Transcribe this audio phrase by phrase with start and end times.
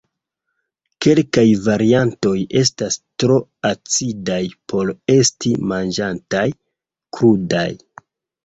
[1.05, 3.37] Kelkaj variantoj estas tro
[3.73, 4.41] acidaj
[4.73, 6.45] por esti manĝataj
[7.19, 7.71] krudaj.